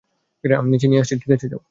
[0.43, 1.65] আমি নিচে নিয়ে আসছি যাও, ঠিক আছে?